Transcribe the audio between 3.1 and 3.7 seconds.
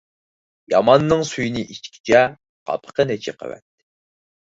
چېقىۋەت.